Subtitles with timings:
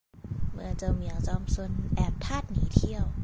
[0.51, 3.05] เมื่อเจ้าเหมียวจอมซนแอบทาสหนีเที่ยว